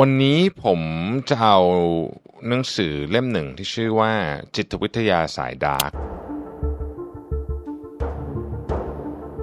[0.00, 0.80] วันนี้ผม
[1.28, 1.58] จะเอา
[2.48, 4.12] หนังสือเล่มหนึ่งที่ชื่อว่า
[4.56, 5.90] จิตวิทยาสายดาร์ก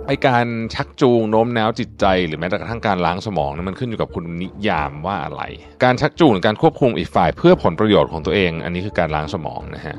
[0.07, 5.41] ไอการชักจูงโน้มน้าวจิตใจ หรือแม้แต่กระทั่งการล้างสมองนั้นมันขึ้นอยู่กับคุณนิยามว่าอะไร
[5.83, 9.97] การชักจูงหรือการควบคุมอีกฝ่าย เพื่อผลประโยชน์ของตัวเอง อันนี้คือการล้างสมองนะฮะ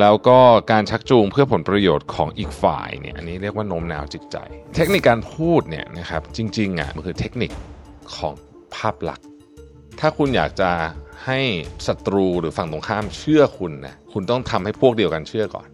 [0.00, 0.38] แล้วก็
[0.72, 4.36] การชักจูงเพื่อผลประโยชน์ของอีกฝ่ายเนี่ยอันนี้เรียกว่าโน้มน้าวจิตใจ
[4.76, 7.50] เทคนิคการพูดเนี่ยนะครับจริงๆอะมันคือเทคนิค
[8.16, 8.34] ของ
[8.76, 9.26] ภาพลักษณ์
[10.00, 10.70] ถ้าคุณอยากจะ
[11.26, 11.40] ให้
[11.86, 15.68] ศัตรูหรือฝั่งตรงข้ามเชื่อคุณนะคุณต้องทำให้พวกเดียวกันเชื่อก่อน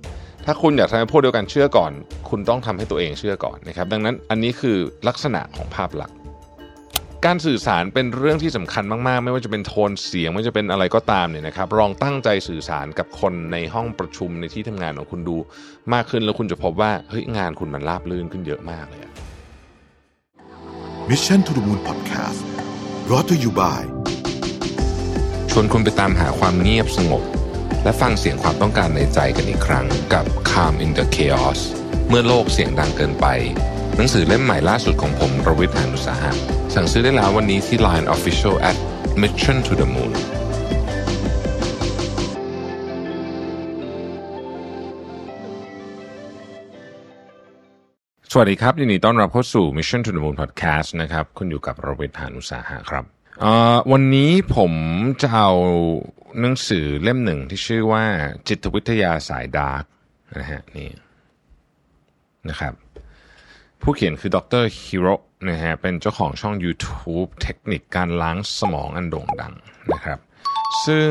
[0.47, 1.93] ถ้าคุณอยากทำให้พวกเดียวกันเชื่อก่อน
[2.31, 4.77] คุณต้องทำให้ตัวเองเชื่อก่อนนะครับ ดังนั้นอันนี้คือ
[5.09, 6.17] ลักษณะของภาพลักษณ์
[7.25, 15.37] การสื่อสารเป็นเรื่องที่สำคัญมากๆ ไม่ว่าจะเป็นโทนเสียงไม่ว่าจะเป็นอะไรก็ตามเนี่ยนะครับลองตั้งใจสื่อสารกับคนในห้องประชุมในที่ทำงานของคุณดู
[15.93, 19.01] มากขึ้นแล้วคุณจะพบว่าเฮ้ยงานคุณมันราบรื่นขึ้นเยอะมากเลย
[21.09, 22.43] Mission to the Moon Podcast
[23.07, 23.81] brought to you by
[25.55, 27.23] ชวนคุณไปตามหาความเงียบสงบ
[27.85, 31.61] และฟังเสียงความต้องการในใจกันอีกครั้งกับ Calm in the Chaos
[32.09, 33.27] เมื่อโลกเสียงดังเกินไป
[33.97, 36.33] หนังสือเล่มใหม่ล่าสุดของผมรวิทยานุสาหะ
[36.75, 38.77] สั่งซื้อได้แล้ววันนี้ที่ Line Official at
[39.23, 40.13] Mission to the Moon
[48.33, 53.22] สวัสดีครับยินดีต้อนรับเข้าสู่ Mission to the Moon Podcast นะครับ คุณอยู่กับรวิศ หาญอุตสาหะครับ
[53.93, 54.73] วันนี้ผม
[55.23, 55.51] จะเอา
[56.41, 58.05] หนังสือเล่มหนึ่งที่ชื่อว่า
[58.49, 59.85] จิตวิทยาสายดาร์ก
[60.39, 60.91] นะฮะนี่
[62.49, 62.75] นะครับ
[63.83, 65.07] ผู้เขียนคือดรฮิโร
[65.49, 69.55] นะฮะเป็นเจ้าของช่อง YouTube เทคนิคการล้างสมองอันโด่งดัง
[69.93, 70.19] นะครับ
[70.87, 71.11] ซึ่ง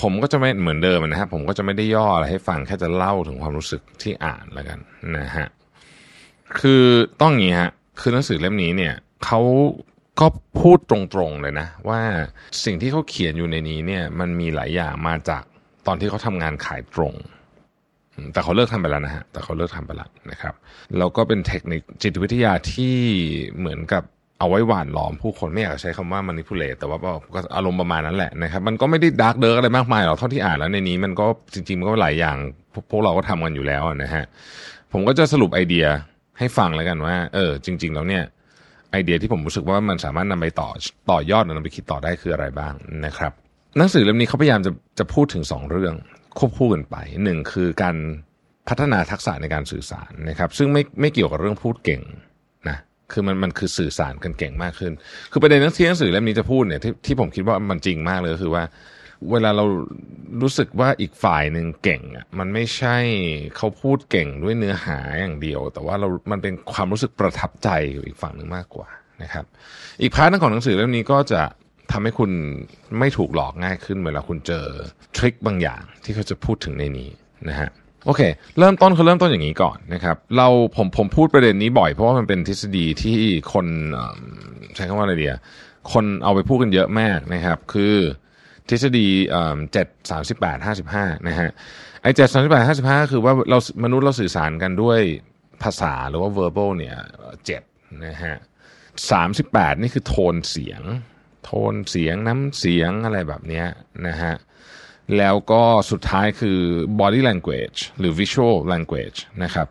[0.00, 4.78] ผมก็จะไม่เหมือนเดิมนะครับผมก็จะไม่ได้ย่ออะไรให้ฟังแค่จะเล่าถึงความรู้สึกที่อ่านแล้วกัน
[5.18, 5.46] นะฮะ
[6.60, 6.84] คือ
[7.20, 7.70] ต้องอย่างนี้ฮะ
[8.00, 9.40] คือหนังสือเล่มนี้เนี่ยเขา
[10.20, 10.26] ก็
[10.60, 12.00] พูดตรงๆเลยนะ ว่า
[12.64, 15.42] สิ่งที่เขาเขียนอยู่ในนี้เนี่ยมันมีหลายอย่างมาจาก
[15.86, 17.14] ตอนที่เขาทำงานขายตรง
[18.32, 20.54] แต่เขาเลิกทำไปแล้วนะฮะแต่เขาเลิกทำไปแล้วนะครับ
[20.98, 22.96] แล้วก็เป็นเทคนิคจิตวิทยาที่
[23.58, 24.02] เหมือนกับ
[24.38, 32.36] เอาไว้หว่านล้อมผู้คนไม่อยากใช้คำว่า manipulate แต่ว่าก็อารมณ์ประมาณนั้นแหละนะครับมันก็ไม่ได้ dark เดิร์กอะไรมากมายหรอกเท่าที่อ่านแล้วในนี้มันก็จริงๆมันก็หลายอย่าง
[32.90, 34.24] พวกเราก็ทำกันอยู่แล้วนะฮะ
[34.92, 35.86] ผมก็จะสรุปไอเดีย
[36.38, 38.24] ให้ฟังแล้วกันว่า เออ จริง ๆ แล้วเนี่ย
[38.92, 40.70] ไอเดียที่ผมรู้สึกว่ามันสามารถนำไปต่อ
[41.10, 42.74] ต่อยอดหรือนำไปคิดต่อได้คืออะไรบ้าง
[43.06, 43.32] นะครับ
[43.78, 45.94] หนังสือเล่มนี้เขาพยายามจะจะพูดถึง 2 เรื่อง
[46.38, 47.96] ควบคู่กันไปหนึ่งคือการ
[48.68, 52.02] พัฒนาทักษะในการสื่อสารนะครับ ซึ่งไม่ไม่เกี่ยวกับเรื่องพูดเก่ง
[52.68, 52.78] นะ
[53.12, 54.92] คือมันมันคือสื่อสารกันเก่งมากขึ้น
[55.32, 58.62] คือประเด็นหนังสือหนังสือเล่มนี้จะพูดเนี่ยที่ที่ผมคิดว่ามันจริงมากเลยก็คือว่า
[59.30, 59.64] เวลาเรา
[60.42, 62.96] รู้สึกว่าอีกฝ่ายหนึ่งเก่งอะมันไม่ใช่
[63.56, 68.88] เขาพูดเก่งด้วยเนื้อหาอย่างเดียว แต่ว่าเรา มันเป็นความรู้สึกประทับใจอ,อีกฝั่งหนึ่งมากกว่า
[69.22, 69.44] นะครับ
[70.02, 71.42] อีกพาร์ทนึงของหนังสือเล่มนี้ก็จะ
[71.92, 72.30] ทำให้คุณ
[72.98, 74.64] ไม่ถูกหลอกง่ายขึ้น เวลาคุณเจอ
[75.16, 77.10] ทริคบางอย่างที่เขาจะพูดถึงในนี้
[77.48, 77.70] นะฮะ
[78.06, 78.22] โอเค
[78.58, 83.18] เริ่มต้นคือเริ่มต้นอย่างนี้ก่อนนะครับ เราผมผมพูดประเด็นนี้บ่อยเพราะว่ามันเป็นทฤษฎีที่
[83.52, 83.66] คน
[84.76, 85.36] ใช้คำว่าอะไรเดีย
[85.92, 87.94] คนเอาไปพูดกันเยอะมากนะครับ คือ
[88.68, 89.08] ทฤษฎี
[89.72, 91.50] เจ็ดสามสิบแปดห้าสิบห้านะฮะ
[92.02, 95.00] ไอ้เจ็ดสามสิบแปดห้าสิบห้าคือว่าเรามนุษย์เราสื่อสารกันด้วย
[95.62, 96.96] ภาษาหรือว่า verbal เนี่ย
[97.46, 97.62] เจ็ด
[98.06, 98.36] นะฮะ
[99.10, 100.82] สามสิบแปดนี่คือโทนเสียง
[101.44, 103.64] โทนเสียงน้ำเสียงอะไรแบบนี้
[104.06, 104.34] นะฮะ
[105.18, 106.58] แล้วก็สุดท้ายคือ
[107.00, 109.68] body language หรือ visual language นะครับ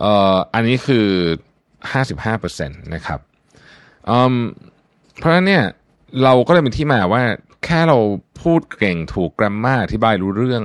[0.00, 1.06] เอ่ออันนี้คือ
[1.84, 3.20] 55%นะครับ
[5.18, 5.64] เพราะฉะนั้นเนี่ย
[6.22, 7.22] เราก็เลยเป็นที่มาว่า
[7.64, 7.98] แค่เรา
[8.42, 10.64] พูดเก่งถูกกราฟมาอธิบายรู้เรื่อง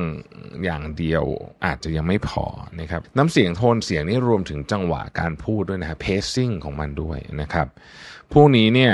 [0.63, 1.23] อย่างเดียว
[1.65, 2.45] อาจจะยังไม่พอ
[2.79, 7.67] นะครับน้ำเสียงโทนเสียงนี่รวมถึงจังหวะการพูดด้วยนะครับ pacing ของมันด้วยนะครับ
[8.33, 8.93] พวกนี้เนี่ย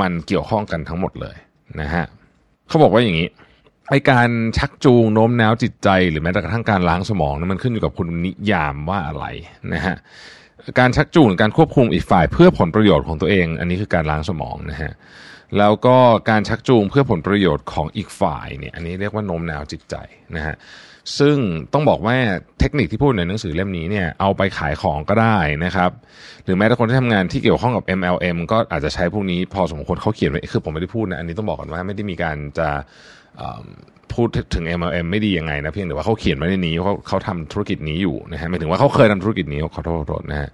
[0.00, 1.36] มันเกี่ยวข้องกันทั้งหมดเลย
[1.80, 2.04] นะฮะ
[2.68, 3.28] เขาบอกว่าอย่างนี้
[3.90, 4.28] ไอการ
[4.58, 9.24] ชักจูงโน้มน้าวจิตใจ หรือแม้แต่กระทั่งการล้างสมองนั้นมันขึ้นอยู่กับคุณนิยามว่าอะไร
[9.72, 9.96] นะฮะ
[10.78, 14.92] การชักจูงการควบคุมอีกฝ่ายเพื่อผลประโยชน์ของตัวเอง อันนี้คือการล้างสมองนะฮะ
[15.58, 15.96] แล้วก็
[16.30, 19.94] การชักจูงเพื่อผลประโยชน์ของอีกฝ่ายเนี่ยอันนี้เรียกว่าโน้มน้าวจิตใจ
[20.36, 20.56] นะฮะ
[21.18, 21.36] ซึ่ง
[21.72, 22.16] ต้องบอกว่า
[22.60, 25.90] เทคนิคที่พูดในหนังสือเล่มนี้เนี่ยเอาไปขายของก็ได้นะครับ
[26.44, 32.68] หรือแม้แต่คนที่ทำงานที่เกี่ยวข้องกับ MLM ก็อาจจะใช้พวกนี้พอสมควรเขาเขียนไว้คือผมไม่ได้พูดนะอันนี้ต้องบอกก่อนว่าไม่ได้มีการจะ
[34.14, 39.90] พูดถึง MLM ไม่ดียังไงนะเพียงแต่ว่าเขาเขียนไว้ในนี้เขาเขาทำธุรกิจนี้อยู่นะฮะหมายถึงว่าเขาเคยทำธุรกิจนี้ขอโท
[40.20, 40.48] ษนะฮะ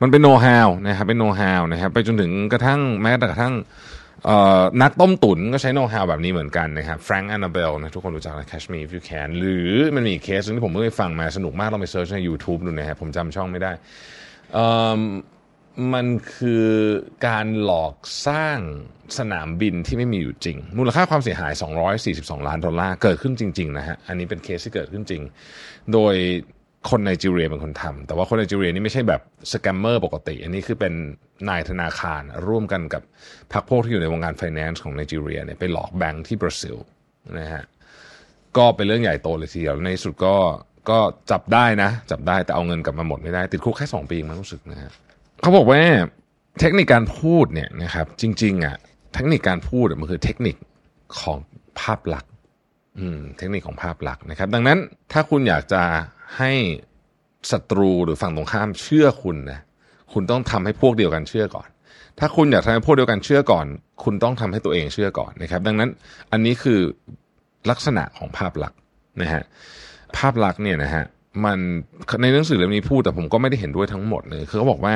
[0.00, 3.54] มันเป็นโน้ตฮาวนะครับเป็นโน้ตฮาวนะครับไปจนถึงกระทั่งแม้แต่กระทั่ง
[4.82, 13.72] นักต้มตุ๋นก็ใช้โน้ตฮาวแบบนี้เหมือนกันนะครับ Frank Abagnale นะทุกคนรู้จักนะ Catch Me If You Can หรือมันมีเคสที่ผมเพิ่งไปฟังมาสนุกมากลองไป search ใน YouTube ดูนะฮะผมจำช่องไม่ได้
[15.94, 16.68] มันคือ
[17.26, 17.94] การหลอก
[18.26, 18.58] สร้าง
[19.18, 21.52] สนามบินที่ไม่มีอยู่จริง มูลค่าความเสียหาย
[22.00, 25.22] 242 ล้านดอลลาร์เกิดขึ้นจริง ๆ นะฮะ อันนี้เป็นเคสที่เกิดขึ้นจริง
[25.92, 26.14] โดย
[26.90, 29.20] คนไนจีเรียเป็นคนทำแต่ว่าคนไนจีเรียนี่ไม่ใช่แบบ
[29.52, 30.94] scammer ปกติ อันนี้คือเป็น
[31.48, 33.02] นายธนาคารร่วมกันกับ
[33.52, 36.76] พรรคพวกที่อยู่ในวงการไฟแนนซ์ของไนจีเรียเนี่ยไปหลอกแบงค์ที่บราซิล
[37.38, 37.64] นะฮะ
[38.56, 40.36] ก็เป็นเรื่องใหญ่โตเลยทีเดียวในที่สุดก็
[40.90, 40.98] ก็
[41.30, 44.90] จับได้นะ จับได้แต่เอาเงินกลับมาหมดไม่ได้ ติดคุกแค่สองปีมันรู้สึกนะฮะ
[45.40, 45.82] เขาบอกว่า
[46.60, 48.76] เทคนิคการพูดเนี่ยนะครับจริงๆอะ
[49.14, 50.56] เทคนิคการพูดมันคือเทคนิค
[51.20, 51.38] ของ
[51.80, 52.32] ภาพลักษณ์
[53.36, 54.78] เทคนิคของภาพลักษณ์นะครับ ดังนั้น
[55.12, 55.82] ถ้าคุณอยากจะ
[56.38, 56.52] ให้
[57.50, 59.60] ศัตรูหรือฝั่งตรงข้ามเชื่อคุณนะ
[60.12, 61.68] คุณต้องทำให้พวกเดียวกันเชื่อก่อน
[62.18, 63.66] ถ้าคุณอยากทำให้พวกเดียวกันเชื่อก่อน
[64.04, 65.90] คุณต้องทำให้ตัวเองเชื่อก่อนนะครับ ดังนั้น
[66.32, 66.80] อันนี้คือ
[67.70, 68.78] ลักษณะของภาพลักษณ์
[69.22, 69.42] นะฮะ
[70.16, 71.04] ภาพลักษณ์เนี่ยนะฮะ
[71.44, 71.58] มัน
[72.22, 74.94] ในหนังสือเล่มนี้พูดแต่ผมก็ไม่ได้เห็นด้วยทั้งหมดเลยคือเขาบอกว่า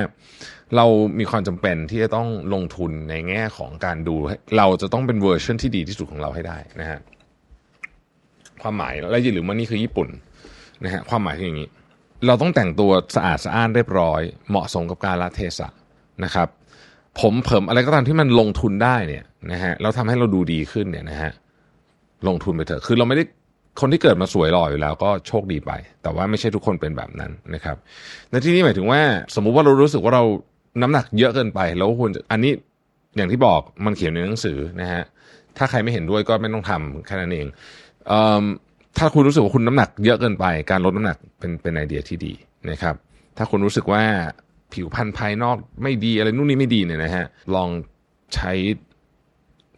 [0.77, 0.87] เรา
[1.19, 4.15] มีความจำเป็นที่จะต้องลงทุนในแง่ของการดู
[4.59, 6.99] เราจะต้องเป็นเวอร์ชันที่ดีที่สุดของเราให้ได้นะฮะ
[8.63, 10.09] ความหมายและอย่าลืมว่านี่คือญี่ปุ่น
[10.85, 11.69] นะฮะความหมายคืออย่างนี้
[12.27, 14.21] เราต้องแต่งตัวสะอาดสะอ้านเรียบร้อย
[14.51, 15.69] เหมาะสมกับการละเทศะ
[16.25, 16.49] นะครับ
[17.21, 21.33] ผมเผิมอะไรก็ตามที่มันลงทุนได้เนี่ยนะฮะเราทำให้เราดูดีขึ้นเนี่ยนะฮะ
[22.29, 23.25] ลงทุนไปเถอะคือเราไม่ได้
[23.81, 25.73] คนที่เกิดมาสวยหล่ออยู่แล้วก็โชคดีไป
[26.03, 27.77] แต่ว่าไม่ใช่ทุกคนเป็นแบบนั้นนะครับ
[28.31, 29.01] ในที่นี้หมายถึงว่า
[29.35, 30.25] สมมุติว่าเรารู้สึกว่าเรา
[30.83, 32.53] น้ำหนักเยอะเกินไป แล้วควรอันนี้
[33.17, 35.03] อย่างที่บอกมันเขียนในหนังสือนะฮะ
[35.57, 37.47] ถ้าใครไม่เห็นด้วยก็ไม่ต้องทำแค่นั้นเอง
[38.99, 42.33] ถ้าคุณรู้สึกว่าคุณน้ำหนักเยอะเกินไป การลดน้ำหนักเป็นเป็นไอเดียที่ดี
[42.71, 42.95] นะครับ
[43.37, 44.03] ถ้าคุณรู้สึกว่า
[44.73, 47.69] ผิวพรรณภายนอกไม่ดีอะไรนู่นนี่ไม่ดีเนี่ยนะฮะลอง
[48.35, 48.53] ใช้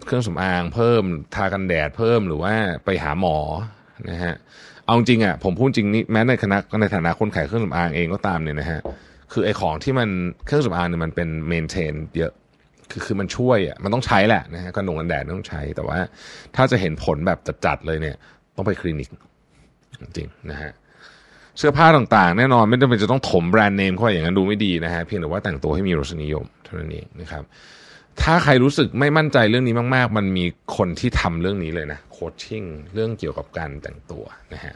[0.04, 1.02] เครื่องสำอางเพิ่ม
[1.34, 2.54] ทากันแดดเพิ่มหรือว่า
[2.84, 3.36] ไปหาหมอ
[4.10, 4.34] นะฮะ
[4.84, 8.80] เอาจริงอะผมพูดจริงนี่แม้ในคณะในฐานะคนขายเครื่องสำอางเองก็ตามเนี่ยนะฮะ
[9.32, 10.08] คือไอของที่มัน
[10.46, 12.32] เครื่องสำอางเนี่ยมันเป็นเมนเทนเยอะ
[12.90, 15.98] คือคือมันช่วยอะมันต้องใช้แหละนะฮะกันดงกันแดดต้องใช้ แต่ว่า
[16.56, 18.16] ถ้าจะเห็นผลแบบจัดๆเลยเนี่ย
[18.56, 19.08] ต้องไปคลินิก
[20.16, 20.72] จริงนะฮะ
[21.58, 27.42] เสื้อผ้าต่างๆ แน่นอนไม่จำเป็นจะต้องถมแบรนด์เนมเข้าไปอย่างนั้นดูไม่ดีนะฮะเพียงแต่ว่าแต่งตัวให้มีรสนิยมเท่านั้นเองนะครับ
[28.22, 30.44] ถ้าใครรู้สึกไม่มั่นใจเรื่องนี้มาก ๆ มันมี
[30.76, 32.62] คนที่ทำเรื่องนี้เลยนะโคชชิ่ง
[32.94, 34.74] เรื่องเกี่ยวกับการแต่งตัวนะฮะ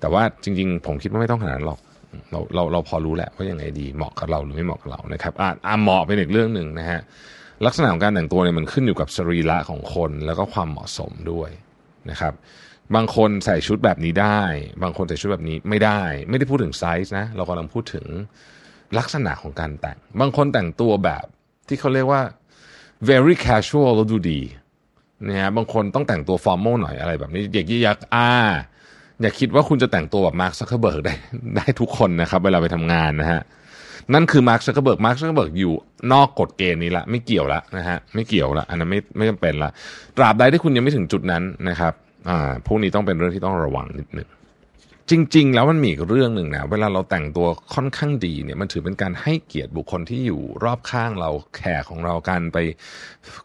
[0.00, 1.80] แต่ว่าจริง ๆ ผมคิดว่าไม่ต้องขนาดนั้นหรอก
[2.30, 7.00] เราเราเราพอรู้แหละว่ายังไงดีเหมาะกับเราหรือไม่เหมาะกับเรานะครับอ่าเหมาะเป็นอีกเรื่องหนึ่งนะฮะ
[7.66, 11.50] ลักษณะของการแต่งตัวเนี่ยมันขึ้นอยู่กับสรีระของคนแล้วก็ความเหมาะสมด้วย
[12.10, 12.34] นะครับ
[12.94, 14.40] บางคนใส่ชุดแบบนี้ได้
[14.82, 18.06] บางคนใส่ชุดแบบนี้ไม่ได้ ไม่ได้พูดถึงไซส์นะเรากำลังพูดถึง
[18.98, 21.24] ลักษณะของการแต่ง บางคนแต่งตัวแบบ
[21.68, 22.22] ที่เขาเรียกว่า
[23.08, 24.40] very casual แล้วดูดี
[25.28, 28.30] นะฮะบางคนต้องแต่งตัว formal หน่อยอะไรแบบนี้อย่า อย่า อ่า
[29.20, 31.14] อย่าคิดว่าคุณจะแต่งตัวแบบมาร์คซักเคอร์เบิร์กได้
[31.56, 33.40] ได้ทุกคนนะครับ เวลาไปทำงานนะฮะ
[34.14, 35.74] นั่นคือมาร์คซักเคอร์เบิร์กมาร์คซักเคอร์เบิร์กอยู่
[36.12, 39.70] นอกกฎเกณฑ์นี้ละไม่เกี่ยวละนะฮะไม่เกี่ยวละอันนั้นไม่ไม่จำเป็นละ
[40.16, 41.92] ตราบใดที่คุณยังไม่ถึงจุดนั้นนะครับ
[42.28, 44.28] อ่าพวกนี้ต้องเป็นเรื่องที่ต้องระวังนิดหนึ่ง
[45.10, 52.58] จริง ๆ แล้วมันมีอีกเรื่องหนึ่งนะเวลาเราแต่งตัวค่อนข้างดีเนี่ยมันถือเป็นการให้เกียรติบุคคลที่อยู่รอบข้างเราแขกของเราการไป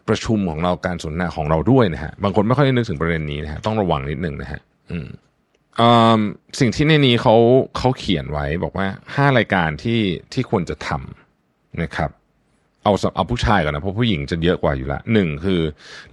[0.07, 4.61] ประชุมของเราการสนทนาของเราด้วยนะฮะบางคนไม่ค่อยได้นึกถึงประเด็นนี้นะฮะต้องระวังนิดหนึ่งนะฮะ
[4.91, 5.07] อืม
[6.59, 7.35] สิ่งที่ในนี้เขา
[7.77, 9.99] เขาเขียนไว้บอกว่าห้ารายการที่
[10.33, 12.09] ที่ควรจะทำนะครับ
[12.83, 15.61] เอาเอาผู้ชายก่อนนะเพราะผู้หญิงจะเยอะกว่าอยู่ละหนึ่งคือ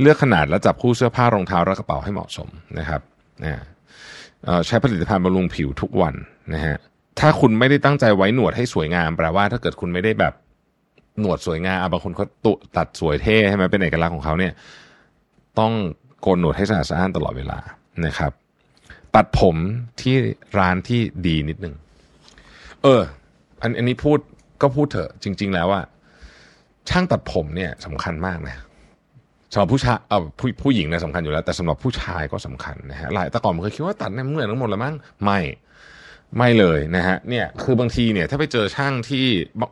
[0.01, 3.01] เลือกขนาดและจับคู่เสื้อผ้ารองเท้าและกระเป๋าให้เหมาะสมนะครับ
[3.45, 3.47] น
[4.67, 6.15] ใช้ผลิตภัณฑ์บำรุงผิวทุกวัน
[6.55, 6.77] นะฮะ
[7.21, 10.35] ถ้าคุณไม่ได้ตั้งใจไว้หนวดให้สวยงามแปลว่าถ้าเกิดคุณไม่ได้แบบ
[11.21, 14.53] หนวดสวยงามบางคนเขาตุตัดสวยเท่ใช่ไหมเป็นเอกลักษณ์ของเขาเนี่ย
[15.59, 15.73] ต้อง
[16.21, 17.59] โกนหนวดให้สะอาดสะอ้านตลอดเวลา
[18.07, 18.33] นะครับ
[19.17, 19.57] ตัดผม
[20.01, 20.15] ที่
[20.59, 21.75] ร้านที่ดีนิดนึง
[22.83, 23.03] เออ
[23.63, 24.19] อันอันนี้พูด
[24.63, 25.85] ก็พูดเถอะ จริง ๆ แล้วอะ
[26.89, 28.57] ช่างตัดผมเนี่ยสำคัญมากนะ
[29.53, 34.95] สำหรับผู้ชายเออผู้ผู้หญิงเนี่ยสำคัญอยู่แล้ว แต่สำหรับผู้ชายก็สำคัญนะฮะหลายแต่ก่อนผมเคยคิดว่าตัดเนี่ยเหมือยทั้งหมดแล้วมั้ง
[35.25, 35.39] ไม่
[36.39, 39.25] ไม่เลยนะฮะเนี่ยคือบางทีเนี่ยถ้าไปเจอช่างที่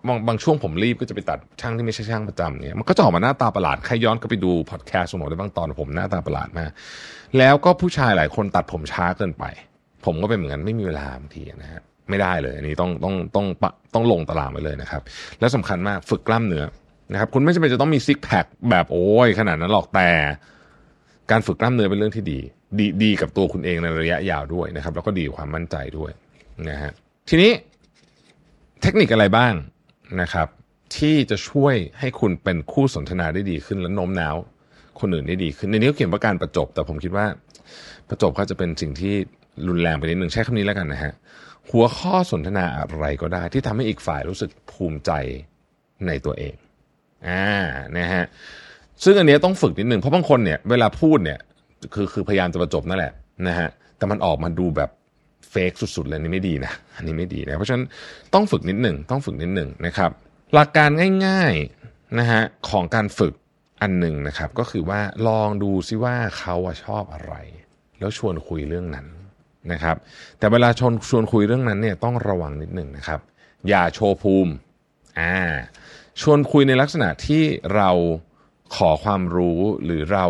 [0.08, 6.70] บางบางช่วงผมรีบก็จะไปตัดช่างที่ไม่ใช่ช่างประจำเนี่ยมันก็จะออกมาหน้าตาประหลาดใครย้อนก็ไปดูพอดแคสต์สมมติได้บางตอนผมหน้าตาประหลาดมาก
[7.38, 9.44] แล้วก็ผู้ชายหลายคนตัดผมช้าเกินไป
[10.04, 13.46] ผมก็เป็นเหมือนกันไม่มีเวลาบางทีนะฮะไม่ได้เลยอันนี้ต้องต้องต้อง
[13.94, 15.02] ต้องลงตารางไปเลยนะครับ
[15.40, 16.64] แล้วสำคัญมากฝึกกล้ามเนื้อ
[17.12, 20.08] นะครับคุณไม่จำเป็นจะต้องมีซิกแพคแบบโอ้ยขนาดนั้นหรอกแต่
[21.30, 22.40] การฝึกกล้ามเนื้อเป็นเรื่องที่ดี
[22.78, 26.10] ดีดีกับตัวคุณเองในระยะยาวด้วยนะครับ แล้วก็ดีความมั่นใจด้วย
[26.68, 26.92] นะฮะ
[27.28, 27.52] ทีนี้
[28.82, 29.54] เทคนิคอะไรบ้าง
[30.20, 30.48] นะครับ
[30.96, 34.36] ที่จะช่วยให้คุณเป็นคู่สนทนาได้ดีขึ้น และโน้มน้าว
[35.00, 37.26] คนอื่นได้ดีขึ้น ในนี้เขาเขียนว่าการประจบ แต่ผมคิดว่า
[38.08, 39.14] ประจบเขาจะเป็นสิ่งที่
[39.68, 41.12] รุนแรงไปนิดหนึ่งใช้คำนี้แล้วกันนะฮะ
[41.70, 45.10] หัวข้อสนทนาอะไรก็ได้ ที่ทำให้อีกฝ่ายรู้สึกภูมิใจ
[46.06, 46.54] ในตัวเอง
[47.28, 47.44] อ่า
[47.98, 48.24] นะฮะ
[49.04, 51.40] ซึ่งอันนี้ต้องฝึกนิดหนึ่งเพราะบางคนเนี่ยเวลาพูดเนี่ย
[51.94, 53.12] คือคือพยายามจะประจบนั่นแหละ
[53.48, 54.90] นะฮะแต่มันออกมาดูแบบ
[55.52, 57.84] เฟกสุดๆเลยนี่ไม่ดีนะอันนี้ไม่ดีนะเพราะฉะนั้น
[58.34, 60.10] ต้องฝึกนิดหนึ่งต้องฝึกนิดหนึ่งนะครับ
[60.54, 60.90] หลักการ
[61.26, 63.34] ง่ายๆนะฮะของการฝึก
[63.82, 67.34] อันหนึ่งนะครับ ก็คือว่าลองดูซิว่าเขาชอบอะไร
[67.98, 69.06] แล้วชวนคุยเรื่องนั้น
[69.72, 69.96] นะครับ
[70.38, 73.20] แต่เวลาชวนชวนคุยเรื่องนั้นเนี่ยต้องระวังนิดหนึ่งนะครับ
[73.68, 74.52] อย่าโชว์ภูมิ
[75.20, 75.36] อ่า
[76.20, 77.42] ชวนคุยในลักษณะที่
[77.76, 77.90] เรา
[78.76, 80.26] ขอความรู้หรือเรา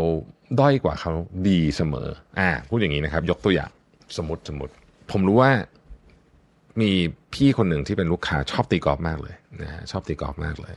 [0.61, 1.13] ด้อยกว่าเขา
[1.49, 3.71] ดีเสมออ่าพูดอย่างนี้นะครับ ยกตัวอย่าง
[4.17, 4.75] สมมติสมมติ
[5.13, 5.53] ผมรู้ว่า
[6.81, 6.91] มี
[7.35, 10.75] พี่คนหนึ่งที่เป็นลูกค้าชอบตีกอล์ฟมากเลยนะฮะชอบตีกอล์ฟมากเลย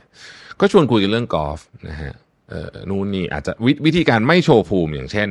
[0.60, 2.12] ก็ชวนคุยกันเรื่องกอล์ฟนะฮะ
[2.50, 5.28] เอ่อนู่นนี่อาจจะวิธีการไม่โชว์ภูมิอย่างเช่น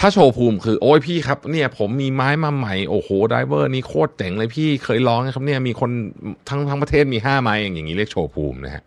[0.00, 5.90] ถ้าโชว์ภูมิคือโอ้ยพี่ครับเนี่ยผมมีไม้มาใหม่โอ้โห driver นี่โคตรเจ๋งเลยพี่เคยลองนะครับเนี่ยมีคน
[6.48, 8.82] ทั้งทั้งประเทศมีห้าไม้อย่างอย่างนี้เรียกโชว์ภูมินะฮะ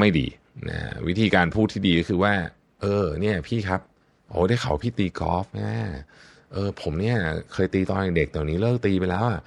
[0.00, 0.26] ไม่ดี
[0.68, 2.34] นะวิธีการพูดที่ดีก็คือว่า
[2.82, 3.80] เออ เนี่ยพี่ครับ
[4.28, 5.72] โอ้ได้ข่าวพี่ตีกอล์ฟนะ
[6.52, 7.18] เออผมเนี่ย
[7.52, 9.40] เคยตีตอนเด็กแต่นี้เลิกตีไปแล้วอะ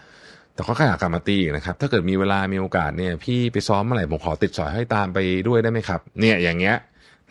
[0.53, 5.17] แต่ก็อยากกลับมาตีอีกนะครับ ถ้าเกิดมีเวลามีโอกาสเนี่ย พี่ไปซ้อมเมื่อไหร่ผมขอติดสอยให้ตามไป
[5.47, 6.75] ด้วยได้ไหมครับ เนี่ยอย่างเงี้ย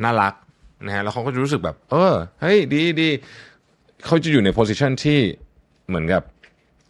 [0.03, 0.35] น่ารัก
[0.87, 3.09] นะฮะแล้วเขาก็จะรู้สึกแบบ เออเฮ้ยดีดี
[4.05, 5.19] เขาจะอยู่ในโพสิชันที่
[5.89, 6.23] เหมือนกับ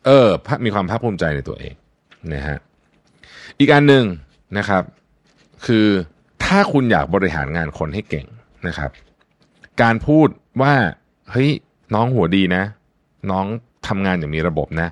[0.06, 0.28] เออ
[0.64, 1.74] มีความภาคภูมิใจในตัวเอง
[2.34, 2.58] นะฮะ
[3.58, 4.04] อีกอันหนึ่ง
[4.58, 4.82] นะครับ
[5.66, 5.86] คือ
[6.44, 8.26] ถ้าคุณอยากบริหารงานคนให้เก่ง
[8.68, 8.90] นะครับ
[9.82, 10.28] การพูด
[10.62, 10.74] ว่า
[11.30, 11.50] เฮ้ย
[11.94, 12.62] น้องหัวดีนะ
[13.30, 13.46] น้อง
[13.88, 14.88] ทำงานอย่างมีระบบนะ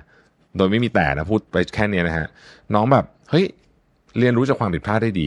[0.57, 2.27] โดยไม่มีแต่นะพูดไปแค่นี้นะฮะ
[2.73, 3.45] น้องแบบเฮ้ย
[4.19, 5.25] เรียนรู้จากความผิดพลาดได้ดี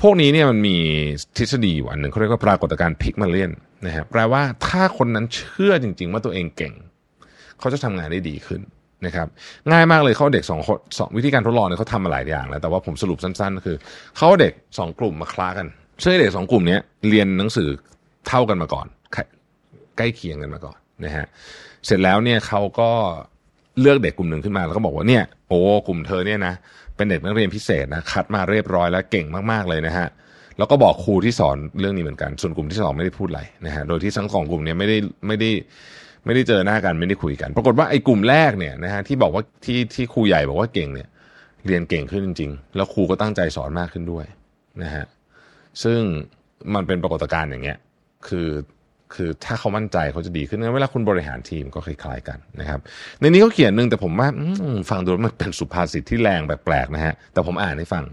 [0.00, 0.76] พวกนี้เนี่ยมันมี
[1.36, 3.50] ทฤษฎีอยู่อันหนึ่งเขาเรียกว่าปรากฏการณ์พิกมาเลียน
[3.86, 6.74] นะครับแปลว่าถ้าคนนั้นเชื่อจริง ๆ ว่าตัวเองเก่ง
[7.58, 8.60] เขาจะทำงานได้ดีขึ้น
[9.06, 9.26] นะครับ
[9.72, 13.76] ง่ายมากเลยเขาเด็กสองคนสองวิธีการทดลองเนี่ยเขาทำมาหลายอย่างแล้ว แต่ว่าผมสรุปสั้นๆคือ
[14.18, 15.66] เขาเด็กสองกลุ่มมาคล้ากัน
[16.02, 16.78] ซึ่งเด็กสองกลุ่มนี้
[17.08, 17.68] เรียนหนังสือ
[18.28, 18.86] เท่ากันมาก่อน
[19.98, 21.26] ใกล้เคียงกันมาก่อน นะฮะ
[21.86, 22.90] เสร็จแล้วเนี่ยเขาก็
[23.80, 26.54] เลือกเด็กกลุ่มหนึ่งขึ้นมาแล้วก็บอกว่าเนี่ยโอ้กลุ่มเธอเนี่ยนะ
[26.96, 30.08] เป็นเด็กนักเรียนพิเศษนะคัดมาเรียบร้อยแล้วเก่งมากๆเลยนะฮะ
[30.58, 34.96] แล้วก็บอกครูที่สอนเรื่องนี้เหมือนกัน ส่วนกลุ่มที่สองไม่ได้พูดอะไรนะฮะโดยที่ทั้งสองกลุ่มเนี่ยไม่ได้
[35.26, 35.50] ไม่ได้
[36.24, 41.08] ไม่ได้เจอหน้ากันไม่ได้คุยกัน ปรากฏว่าไอ้กลุ่มแรกเนี่ยนะฮะที่บอกว่าที่ที่ครูใหญ่บอกว่าเก่งเนี่ย
[41.66, 44.26] เรียนเก่งขึ้นจริง ๆ แล้วครูก็ตั้งใจสอนมากขึ้นด้วย
[44.82, 45.04] นะฮะ
[45.82, 46.00] ซึ่ง
[46.74, 47.78] มันเป็นปรากฏการณ์อย่างเงี้ย
[48.28, 48.48] คือ
[49.14, 52.80] คือถ้าเขามั่นใจเขาจะดีขึ้นเวลาคุณบริหารทีมก็คล้ายๆกันนะครับ
[53.20, 54.28] ในนี้เขาเขียนหนึ่งแต่ผมว่า
[54.90, 58.04] ฟังดูมันเป็นสุภาษิตที่แรงแปลกๆนะฮะแต่ผมอ่านให้ฟัง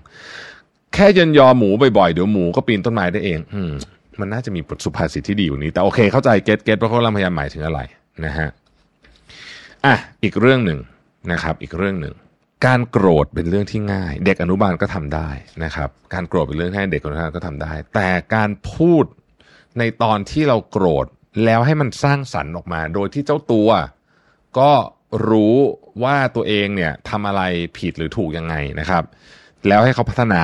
[0.93, 3.73] แค่ยกยอหมูบ่อยๆเดี๋ยวหมูก็ปีนต้นไม้ได้เอง อืม
[4.19, 7.79] มันน่าจะมีบทสุภาษิตที่ดีกว่านี้ แต่โอเคเข้าใจ get get เพราะเขาพยายามหมายถึงอะไร
[8.25, 8.49] นะฮะ
[9.85, 10.79] อะอีกเรื่องหนึ่ง
[11.31, 12.15] นะครับ อีกเรื่องหนึ่ง
[12.65, 15.29] การโกรธเป็นเรื่องที่ง่าย เด็กอนุบาลก็ทำได้
[15.63, 19.05] นะครับ การโกรธเป็นเรื่องที่เด็กอนุบาลก็ทำได้ แต่การพูด
[19.79, 21.05] ในตอนที่เราโกรธ
[21.45, 23.69] แล้วให้มันสร้างสรรค์ออกมา โดยที่เจ้าตัว
[24.59, 24.71] ก็
[25.29, 25.55] รู้
[26.03, 27.41] ว่าตัวเองเนี่ยทำอะไร
[27.77, 29.03] ผิดหรือถูกยังไงนะครับ
[29.67, 30.43] แล้วให้เขาพัฒนา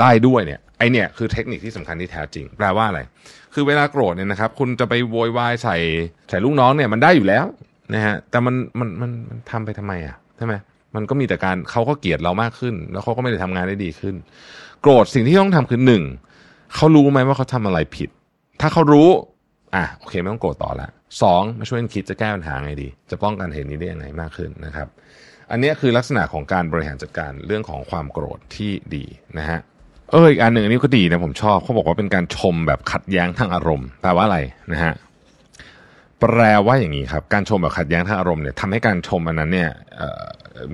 [0.00, 3.00] ได้ด้วยเนี่ยไอเนี่ยคือเทคนิคที่สำคัญที่แท้จริง แปลว่าอะไร
[3.54, 5.76] คือเวลาโกรธเนี่ยนะครับ คุณจะไปโวยวายใส่
[6.28, 7.44] ใส่ลูกน้องเนี่ยมันได้อยู่แล้ว
[7.94, 10.54] นะฮะแต่มันมันมันมันทำไปทำไมอะใช่ไหม
[10.94, 14.14] มันก็มีแต่การเขาก็เกลียดเรามากขึ้น แล้วเขาก็ไม่ได้ทำงานได้ดีขึ้น
[14.80, 16.02] โกรธสิ่งที่ต้องทำคือหนึ่ง
[16.74, 18.10] เขารู้ไหมว่าเขาทำอะไรผิด
[18.60, 19.08] ถ้าเขารู้
[19.74, 20.88] อะโอเคไม่ต้องโกรธต่อละ
[21.22, 24.88] สองมาช่วยกันคิดจะแก้ปัญหาไงดี จะป้องกันเหตุนี้ได้ยังไงมากขึ้นนะครับ
[25.50, 29.04] อันนี้คือลักษณะของการบริหารจัดการเรื่องของความโกรธที่ดี
[29.38, 29.60] นะฮะ
[30.12, 34.38] เอออีกอันหนึ่งอันนี้ก็ดีนะผมชอบเขาบอกว่าเป็นการชมแบบขัดแย้งทางอารมณ์แปลว่าอะไร
[34.72, 34.94] นะฮะ
[36.20, 39.70] แปลว่าอย่างนี้ครับ การชมแบบขัดแย้งทางอารมณ์เนี่ยทำให้การชมอันนั้นเนี่ย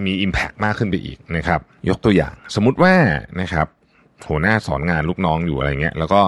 [0.04, 2.94] มี Impact มากขึ้นไปอีกนะครับ ยกตัวอย่าง สมมุติว่า
[3.40, 3.66] นะครับ
[4.28, 6.22] หัวหน้าสอนงานลูกน้องอยู่อะไรเงี้ย แล้วก็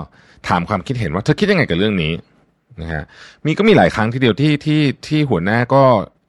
[0.48, 2.12] ถามความคิดเห็นว่าเธอคิดยังไงกับเรื่องนี้
[2.80, 3.02] นะฮะ
[3.44, 5.82] มีก็มีหลายครั้งทีเดียวที่ที่ที่หัวหน้าก็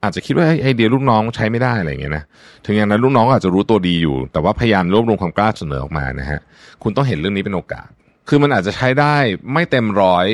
[0.04, 2.24] อาจจะคิดว่าไอเดียลูกน้องใช้ไม่ได้อะไรเงี้ยนะ
[2.66, 6.40] ถึงอย่างนั้นลูกน้องอาจจะรู้ตัวดีอยู่ แต่ว่าพยายามรวบรวมความกล้าเสนอออกมานะฮะ
[6.84, 7.88] คุณต้องเห็นเรื่องนี้เป็นโอกาส
[8.30, 9.16] คือมันอาจจะใช้ได้
[9.54, 10.26] ไม่เต็มร้อย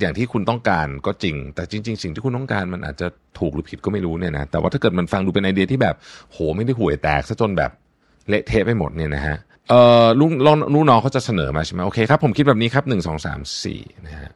[0.00, 3.06] อย่างที่คุณต้องการก็จริง แต่จริง ๆ สิ่งที่คุณต้องการมันอาจจะ
[3.38, 5.94] ถูกหรือผิดก็ไม่รู้เนี่ยนะแต่ว่าถ้าเกิดมันฟังดูเป็นไอเดียที่แบบ
[6.32, 7.70] โหไม่ได้ห่วยแตกซะจนแบบ
[8.28, 9.36] เละเทะไปหมดเนี่ยนะฮะ
[9.68, 10.30] เอ่อลูก
[10.74, 14.32] ลูกน้องเขาจะเสนอมาใช่ไหมโอเคครับผมคิดแบบนี้ครับหนึ่งสองสามสี่นะฮะ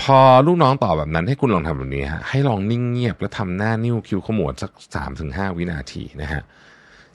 [0.00, 6.42] พอลูกน้องตอบแบบนั้นให้คุณลองทำแบบนี้ฮะให้ลองนิ่งเงียบแล้วทำหน้านิ้วคิ้วขมวดสักสามถึงห้าวินาทีนะฮะ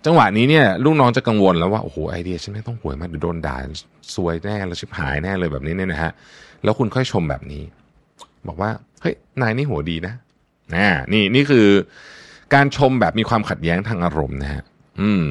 [0.06, 3.58] จังหวะนี้เนี่ยลูกน้องจะกังวลแล้วว่าโอ้โหไอเดียฉันไม่ต้องห่วยมากเดี๋ยวโดนด่า
[4.16, 6.12] ซวยแน่แล้วชิบหายแน่เลยแบบนี้เนี่ยนะฮะ
[6.64, 7.64] แล้วคุณค่อยชมแบบนี้
[8.48, 8.70] บอกว่า
[9.02, 10.14] เฮ้ยนายนี่หัวดีนะ
[10.76, 11.68] นะนี่นี่คือ
[12.54, 14.64] การชมแบบมีความขัดแย้งทางอารมณ์นะฮะ
[15.02, 15.26] อืม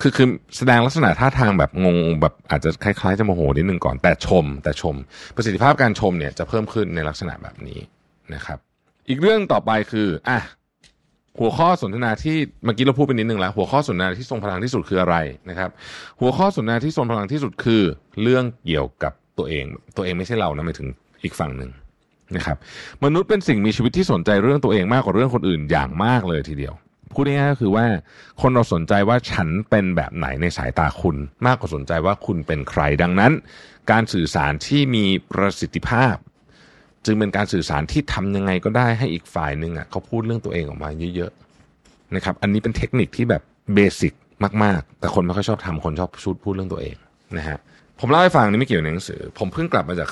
[0.00, 4.94] คือคือแสดงลักษณะท่าทางแบบงงแบบอาจจะคล้ายๆจะโมโหนิดนึงก่อนแต่ชม แต่ชม
[5.36, 7.78] ประสิทธิภาพการชมเนี่ยจะเพิ่มขึ้นในลักษณะแบบนี้
[8.34, 8.58] นะครับ
[9.08, 10.40] อีกเรื่องต่อไปคืออะ
[11.38, 15.16] หัวข้อสนทนาที่เมื่อกี้เราพูดไปนิดนึงแล้ว หัวข้อสนทนาที่ทรงพลังที่สุดคืออะไร
[15.50, 15.70] นะครับ
[16.20, 17.82] หัวข้อสนทนาที่ทรงพลังที่สุดคือ
[18.22, 19.64] เรื่องเกี่ยวกับตัวเอง
[19.96, 20.88] ตัวเองไม่ใช่เรานะหมายถึง
[21.24, 21.70] อีกฝั่งหนึ่ง
[22.36, 22.56] นะครับ
[23.04, 26.74] มนุษย์เป็นสิ่งมีชีวิตที่สนใจเรื่องตัวเองมากกว่าเรื่องคนอื่นอย่างมากเลยทีเดียว
[27.12, 27.86] พูดง่ายๆก็คือว่า
[28.40, 33.32] คนเราสนใจว่าฉันเป็นแบบไหนในสายตาคุณ มากกว่าสนใจว่าคุณเป็นใครดังนั้น
[33.90, 36.16] การสื่อสารที่มีประสิทธิภาพ
[37.04, 43.42] จึงเป็นการสื่อสารที่ทำยังไงก็ได้ให้อีกฝ่ายหนึ่งอะเขาพูดเรื่องตัวเองออกมาเยอะๆนะครับ อันนี้เป็นเทคนิคที่แบบ
[43.74, 44.12] เบสิก
[44.64, 46.96] มากๆ แต่คนไม่ค่อยชอบทำคนชอบพูดพูดเรื่องตัวเอง
[47.38, 47.58] นะฮะ
[48.00, 50.08] ผมเล่าให้ฟังนี่ไม่เกี่ยวกับหนังสือ ผมเพิ่งกลับมาจาก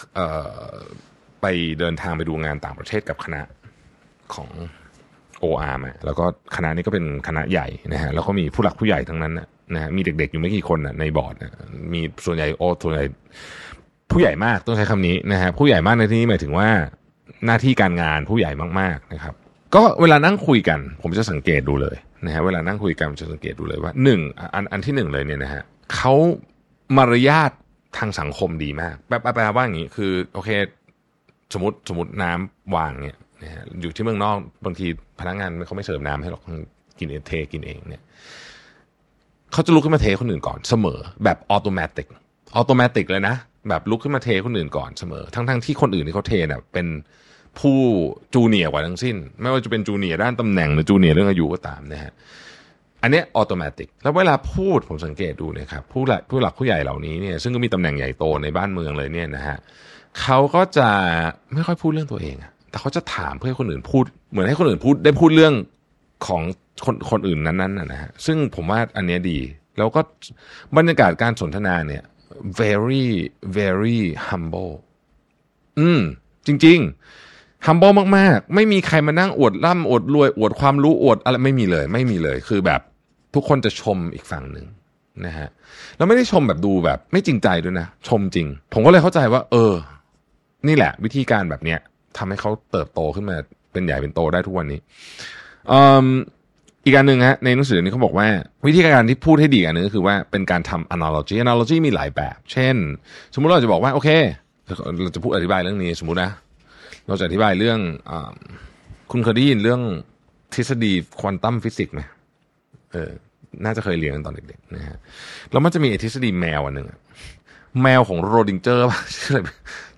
[1.43, 1.47] ไป
[1.79, 3.41] เดินทางไปดูงานต่างประเทศกับคณะ
[4.35, 4.49] ของ
[5.45, 6.25] OR มาแล้วก็
[6.57, 11.51] คณะนี้ก็เป็นคณะใหญ่นะฮะแล้วก็มีผู้หลักผู้ใหญ่ทั้งนั้นนะนะฮะมีเด็กๆอยู่ไม่กี่คนนะในบอร์ดนะ
[11.93, 13.05] มีส่วนใหญ่โอส่วนใหญ่
[14.11, 16.69] ผู้ใหญ่มากต้องใช้คำนี้นะฮะผู้ใหญ่มากในที่นี้หมายถึงว่า
[17.47, 18.51] หน้าที่การงานผู้ใหญ่
[18.81, 19.35] มากๆนะครับ
[19.75, 24.21] ก็เวลานั่งคุยกัน ผมจะสังเกตดูเลยนะฮะเวลานั่งคุยกันจะสังเกตดูเลยว่าหนึ่ง
[24.55, 25.63] อันอันที่หนึ่งเลยเนี่ยนะฮะ
[25.95, 26.15] เขา
[26.97, 27.51] มารยาท
[27.99, 30.51] ทางสังคมดีมากแปลแปลว่าอย่างนี้คือ โอเค
[31.55, 34.87] สมมติสมมติน้ำวางเนี่ย นะฮะอยู่ที่เมืองนอกบางที
[35.21, 36.43] พนักงานเขาไม่เสิร์ฟน้ำให้หรอก
[36.99, 38.03] กินเองเทกินเองเนี่ย
[39.53, 42.07] เขาจะลุกขึ้นมาเทคนอื่นก่อนเสมอ แบบ automatic
[42.55, 43.35] automatic เลยนะ
[43.69, 46.87] แบบลุกขึ้นมาเทคนอื่นก่อนเสมอ ทั้งทั้งที่คนอื่นที่เขาเทเนี่ยเป็น
[47.59, 47.79] ผู้
[48.35, 52.13] junior กว่าทั้งสิ้น ไม่ว่าจะเป็น junior ด้านตำแหน่งหรือ junior เรื่องอายุก็ตามนะฮะ
[53.03, 59.59] อันนี้ automatic แล้วเวลาพูดผมสังเกตดูนะครับผู้หลักผู้หลักผู้ใหญ่เหล่านี้เนี่ยซึ่งก็มีตำแหน่งใหญ่โตในบ้านเมืองเลยเนี่ยนะฮะ
[60.21, 60.89] เขาก็จะ
[61.53, 65.55] ไม่ค่อยพูดเรื่องตัวเองอะ แต่เขาจะถามเพื่อให้คนอื่นพูด เหมือนให้คนอื่นพูดได้พูดเรื่อง
[66.27, 66.43] ของ
[66.85, 69.39] คนคนอื่นนั้นๆนะนะฮะซึ่งผมว่าอันเนี้ยดี
[69.79, 70.01] แล้วก็
[70.77, 72.03] บรรยากาศการสนทนาเนี่ย
[72.61, 73.07] very
[73.59, 74.75] very humble
[75.79, 76.01] อืม
[76.47, 76.79] จริง
[77.23, 82.81] ๆ humble มาก ๆ ไม่มีใครมานั่งอวดร่ำอวดรวยอวดความรู้อวดอะไรไม่มีเลย ไม่มีเลยคือแบบ
[83.35, 84.67] ทุกคนจะชมอีกฝั่งหนึ่ง
[85.27, 85.49] นะฮะ
[85.97, 89.75] แล้วไม่ได้ชมแบบดูแบบ ไม่จริงใจด้วยนะ ชมจริง ผมก็เลยเข้าใจว่า เออ
[90.69, 91.81] นี่แหละ วิธีการแบบเนี้ย
[92.19, 93.37] ทำให้เขาเติบโตขึ้นมา
[93.73, 94.81] เป็นใหญ่เป็นโตได้ทุกวันนี้
[96.85, 98.27] อีกการหนึ่งฮะในหนังสือนี้เขาบอกว่า
[98.67, 102.77] วิธีการที่พูดให้ดีอันนึงก็คือว่าเป็นการทำ analogy analogy มีหลายแบบ เช่น
[103.35, 104.09] สมมุติเราจะบอกว่าโอเค
[104.67, 106.31] เราจะพูดอธิบายเรื่องนี้สมมุตินะ
[107.09, 107.79] เราจะอธิบายเรื่อง
[108.11, 108.13] อ
[109.11, 109.81] คุณเคยได้ยินเรื่อง
[110.55, 112.01] ทฤษฎีควอนตัมฟิสิกส์ไหม
[112.93, 113.11] เออ
[113.65, 114.99] น่าจะเคยเรียนกันตอนเด็กๆนะฮะ
[115.53, 116.87] แล้วมันจะมีทฤษฎีแมวอันหนึ่ง
[117.83, 119.51] แมวของชโรดิงเจอร์ป่ะชื่ออะไร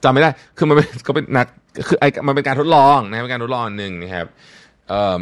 [0.02, 1.46] จำไม่ได้ คือมันเป็นก็เป็นนัก
[1.86, 4.26] คือไอมันเป็นการทดลองนะเป็นการทดลองหนึ่งนะครับ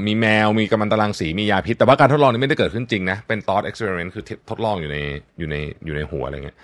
[0.06, 4.98] มีแมวมีกัมมันตรังสีมียาพิษ แต่ว่าการทดลองนี้ไม่ได้เกิดขึ้นจริงนะเป็น thought experiment คือทดลองอยู่ใน
[5.38, 6.58] อยู่ในอยู่ในหัวอะไรเงี้ย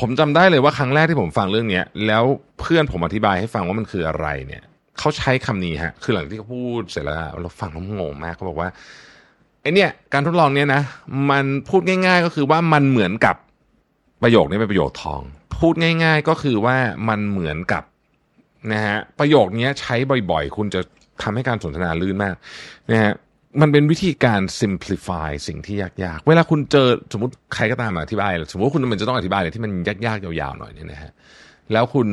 [0.00, 2.24] ผมจำได้เลยว่าครั้งแรกที่ผมฟังเรื่องเนี้ยแล้ว
[2.60, 4.62] เพื่อนผมอธิบายให้ฟังว่ามันคืออะไรเนี่ย
[4.98, 8.68] เขาใช้คำนี้ฮะคือหลังที่เขาพูดเสร็จแล้วเราฟังแล้วงงมากเขาบอกว่า
[9.62, 10.82] ไอเนี่ยการทดลองเนี้ยนะ
[11.30, 13.36] มันพูดง่าย ๆ ก็คือว่ามันเหมือนกับ
[14.22, 15.20] ประโยคนี้เป็นประโยคทอง
[15.58, 16.76] พูดง่าย ๆ ก็คือว่า
[17.08, 17.82] มันเหมือนกับ
[18.72, 19.96] นะฮะประโยคนี้ใช้
[20.30, 20.80] บ่อยๆ คุณจะ
[21.22, 22.34] ทำให้การสนทนาลื่นมาก
[22.90, 23.12] นะฮะ
[23.60, 29.72] มันเป็นวิธีการ simplify สิ่งที่ยากๆ เวลาคุณเจอสมมติใครก็ตามมาอธิบาย สมมติว่าคุณมันจะต้องอธิบายอะไรที่มัน
[30.06, 31.10] ยากๆ ยาวๆ หน่อยเนี่ยนะฮะ
[31.72, 32.08] แล้วคุณ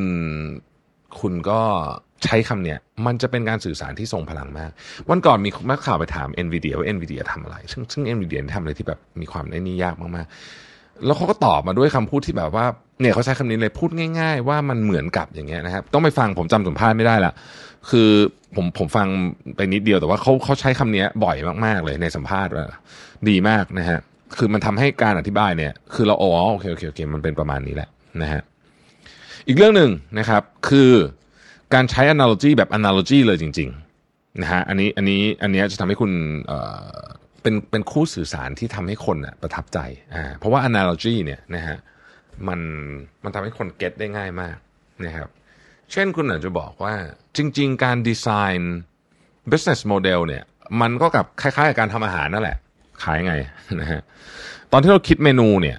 [1.20, 1.60] คุณก็
[2.24, 4.70] ใช้คำเนี้ยมันจะเป็นการสื่อสารที่ทรงพลังมาก
[5.08, 10.71] วันก่อนมีนักข่าวไปถาม NVIDIA ว่า NVIDIA ทำอะไร ซึ่งซึ่ง NVIDIA ทำอะไรที่แบบมีความไอ้นี่ยากมากๆ
[11.06, 12.66] แล้วเขาก็ตอบมาด้วยคำพูดที่แบบว่า
[13.00, 17.32] เนี่ยเขาใช้คำนี้เลยพูดง่าย ๆ ว่ามันเหมือนกับอย่างเงี้ยนะครับ ต้องไปฟังผมจำสัมภาษณ์ไม่ได้ละ
[17.90, 18.10] คือ
[18.56, 19.06] ผมผมฟัง
[19.56, 22.66] ไปนิดเดียวแต่ว่าเขาเขาใช้คำนี้บ่อยมากๆเลยในสัมภาษณ์ว่า
[23.28, 23.98] ดีมากนะฮะ
[24.36, 27.88] คือมันทำให้การอธิบายเนี่ย คือเราอ๋อโอเคโอเคโอเคมันเป็นประมาณนี้แหละ
[28.22, 28.42] นะฮะ
[29.48, 30.92] อีกเรื่องหนึ่งนะครับคือ
[31.74, 36.12] การใช้ analogy แบบ analogy เลยจริงๆนะฮะอันนี้อันนี้อันนี้จะทำให้คุณ
[37.42, 39.78] เป็นเป็นคู่สื่อสารที่ทำให้คนอะประทับใจ
[40.14, 41.78] อ่าเพราะว่า analogy เนี่ยนะฮะ
[42.48, 42.60] มัน
[43.24, 44.56] มันทำให้คนเก็ตได้ง่ายมาก
[45.04, 45.28] นะครับ
[45.92, 46.94] เช่นคุณอาจจะบอกว่า
[47.36, 48.28] จริง ๆ การดีไซ
[48.60, 48.76] น์
[49.50, 50.44] business model เนี่ย
[50.80, 52.56] มันก็กับคล้ายๆกับการทำอาหารนั่นแหละ
[53.02, 53.34] ขายไง
[53.80, 54.00] นะฮะ
[54.72, 55.78] ตอนที่เราคิดเมนูเนี่ย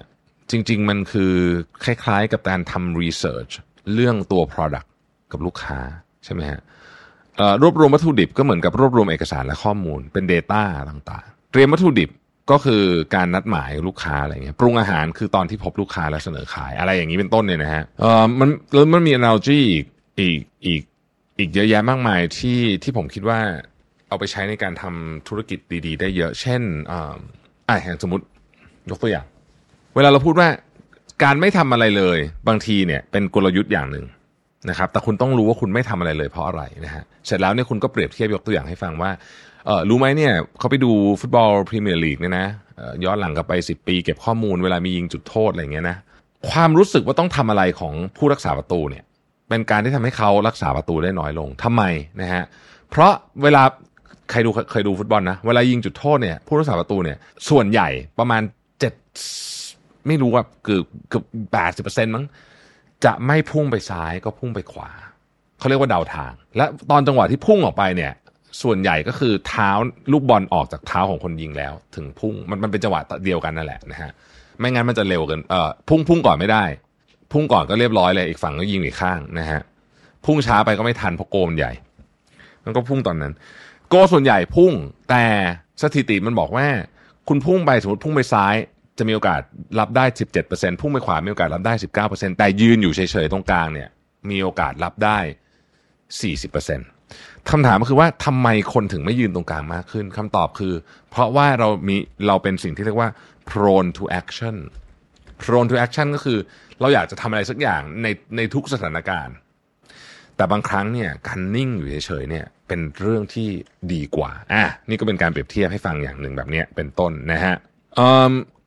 [0.50, 1.32] จริง ๆ มันคือ
[1.84, 3.52] คล้ายๆกับการทำ research
[3.94, 4.88] เรื่องตัว product
[5.32, 5.78] กับลูกค้า
[6.24, 6.60] ใช่ไหมฮะ
[7.62, 12.10] รวบรวมวัตถุดิบก็เหมือนกับรวบรวมเอกสารและข้อมูลเป็น Data ต่าง เตรียมวัตถุดิบ
[12.50, 12.82] ก็คือ
[13.14, 19.86] การนัดหมายลูกค้าอะไรเงี้ยปรุงอาหารคือตอนที่พบลูกค้าแล้วเสนอขายอะไรอย่างนี้เป็นต้นเนี่ยนะฮะเออมันแล้วมันมี analogy อีก
[20.20, 20.82] อีกอีก
[21.38, 23.40] อีกเยอะแยะมากมายที่ที่ผมคิดว่า
[24.08, 27.14] เอาไปใช้ในการทำธุรกิจดี ๆ ได้เยอะ เช่นอ่า
[27.68, 28.24] อะอย่างสมมติ
[28.90, 29.26] ยกตัวอย่าง
[29.94, 30.48] เวลาเราพูดว่า
[31.22, 34.04] การไม่ทำอะไรเลย บางทีเนี่ยเป็นกลยุทธ์อย่างหนึ่ง
[34.70, 39.10] นะครับ แต่คุณต้องรู้ว่าคุณไม่ทำอะไรเลยเพราะอะไรนะฮะเสร็จแล้วเนี่ยคุณก็เปรียบเทียบยกตัวอย่างให้ฟังว่า
[39.66, 42.46] เออรู้ไหมเนี่ยเขาไปดูฟุตบอลพรีเมียร์ลีกเนี่ยนะ
[43.04, 45.96] ย้อนหลังกลับไป 10 ปีเก็บข้อมูลเวลามียิงจุดโทษอะไรเงี้ยนะ
[46.50, 49.04] ความรู้สึกว่าต้องทำอะไรของผู้รักษาประตูเนี่ย
[49.48, 51.82] เป็นการที่ทำให้เขารักษาประตูได้น้อยลงทำไม
[52.20, 52.44] นะฮะ
[52.90, 53.62] เพราะเวลา
[54.30, 57.16] ใครดูเคยดูฟุตบอลนะเวลายิงจุดโทษเนี่ยผู้รักษาประตูเนี่ย
[57.48, 58.42] ส่วนใหญ่ประมาณ
[58.80, 58.94] เจ็ด
[60.06, 62.24] ไม่รู้ว่าเกือบเกือบแปดสิบเปอร์เซ็นต์มั้ง
[63.04, 64.90] จะไม่พุ่งไปซ้ายก็พุ่งไปขวา
[65.58, 68.12] เขาเรียกว่าเดาทาง และตอนจังหวะที่พุ่งออกไปเนี่ย
[68.62, 69.70] ส่วนใหญ่ก็คือเท้า
[70.12, 74.10] ลูกบอลออกจากเท้าของคนยิงแล้ว ถึงพุ่งมันมันเป็นจังหวะเดียวกันนั่นแหละนะฮะ
[74.58, 76.64] ไม่งั้นมันจะเร็วเกินเอ่อพุ่งพุ่งก่อนไม่ได้
[77.32, 79.60] พุ่งก่อนก็เรียบร้อยเลยอีกฝั่งก็ยิงอีกข้างนะฮะ
[80.24, 81.72] พุ่งช้าไปก็ไม่ทันเพราะโกมันใหญ่
[82.64, 83.32] มันก็พุ่งตอนนั้น
[83.88, 84.72] โกส่วนใหญ่พุ่ง
[85.10, 85.24] แต่
[85.82, 86.66] สถิติมันบอกว่า
[87.28, 88.54] คุณพุ่งไปสมมติพุ่งไปซ้าย
[88.98, 89.40] จะมีโอกาส
[89.80, 90.04] รับได้
[90.42, 91.74] 17%พุ่งไปขวา มีโอกาสรับได้
[92.06, 93.88] 19%แต่ยืนอยู่เฉยๆ ตรงกลางเนี่ย
[94.30, 95.18] มีโอกาสรับได้
[96.22, 96.93] 40%
[97.50, 100.74] คำถามก็คือว่าทำไมคนถึงไม่ยืนตรงกลางมากขึ้นคำตอบคือ
[101.10, 103.10] เพราะว่าเรามีเราเป็นสิ่งที่เรียกว่า
[103.50, 104.56] prone to action
[105.42, 106.38] prone to action ก็คือ
[106.80, 109.34] เราอยากจะทำอะไรสักอย่างในในทุกสถานการณ์
[110.36, 113.48] แต่บางครั้งเนี่ยการนิ่งอยู่เฉยๆเนี่ยเป็นเรื่องที่
[113.92, 117.54] ดีกว่าอะนี่ก็เป็นการเปรียบเทียบให้ฟังอย่างหนึ่งแบบนี้เป็นต้นนะฮะ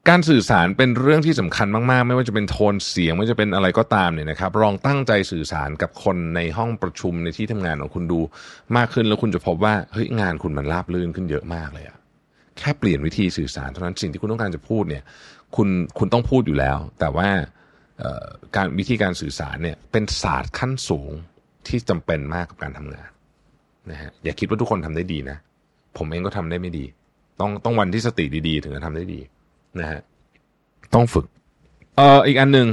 [0.10, 8.20] การสื่อสารเป็นเรื่องที่สำคัญมาก ๆ ไม่ว่าจะเป็นโทนเสียงไม่ว่าจะเป็นอะไรก็ตามเนี่ยนะครับลองตั้งใจสื่อสารกับคนในห้องประชุมในที่ทำงานของคุณดู
[8.78, 11.98] มากขึ้นแล้วคุณจะพบว่าเฮ้ยงานคุณมันราบรื่นขึ้นเยอะมากเลยอะ
[12.58, 15.04] แค่เปลี่ยนวิธีสื่อสารเท่านั้นสิ่งที่คุณต้องการจะพูดเนี่ย
[15.56, 15.68] คุณ
[16.00, 17.30] คุณต้องพูดอยู่แล้ว แต่ว่า
[18.56, 21.12] การวิธีการสื่อสารเนี่ยเป็นศาสตร์ขั้นสูง
[21.68, 23.10] ที่จำเป็นมากกับการทำงาน
[23.92, 25.38] นะฮะอย่าคิดว่าทุกคนทำได้ดีนะ
[25.98, 26.86] ผมเองก็ทำได้ไม่ดี
[27.40, 29.22] ต้องต้องวันที่สติดีๆ ถึงจะทำได้ดี
[29.80, 30.02] นะฮะ
[30.94, 31.26] ต้องฝึก
[31.98, 32.68] เอ่ออีกอันหนึ่ง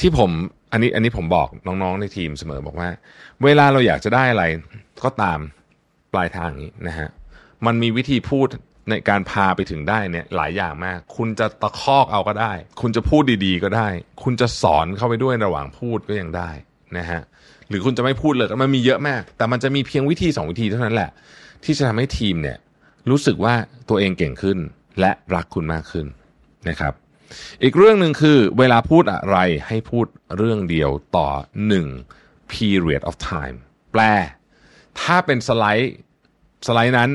[0.00, 0.30] ที่ผม
[0.72, 2.88] อันนี้ อันนี้ผมบอกน้องๆในทีมเสมอบอกว่า
[3.44, 4.44] เวลาเราอยากจะได้อะไร
[5.04, 5.38] ก็ตาม
[6.12, 7.08] ปลายทางนี้นะฮะ
[7.66, 8.48] มันมีวิธีพูด
[8.90, 13.88] ในการพาไปถึงได้เนี่ยหลายอย่างมาก คุณจะตะคอกเอาก็ได้ คุณจะพูดดีๆก็ได้
[14.22, 16.50] คุณจะสอนเข้าไปด้วยระหว่างพูดก็ยังได้
[16.98, 17.20] นะฮะ
[17.68, 21.10] หรือคุณจะไม่พูดเลยมันมีเยอะมาก แต่มันจะมีเพียงวิธีสองวิธีเท่านั้นแหละ
[21.64, 22.58] ที่จะทำให้ทีมเนี่ย
[23.10, 23.54] รู้สึกว่า
[23.88, 24.58] ตัวเองเก่งขึ้น
[25.00, 26.06] และรักคุณมากขึ้น
[26.68, 26.92] นะครับ
[27.62, 30.06] อีกเรื่องหนึ่งคือเวลาพูดอะไรให้พูด
[30.36, 31.28] เรื่องเดียวต่อ
[31.66, 31.86] หนึ่ง
[32.52, 33.56] period of time
[33.92, 34.02] แปล
[35.00, 35.94] ถ้าเป็นสไลด์
[36.66, 37.10] สไลด์นั้น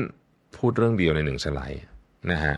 [0.58, 1.82] พูดเรื่องเดียวในหนึ่งสไลด์
[2.30, 2.54] นะฮะ